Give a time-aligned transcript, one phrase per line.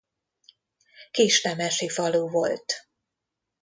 [1.11, 2.85] Kisnemesi falu volt.